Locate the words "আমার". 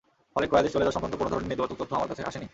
1.99-2.09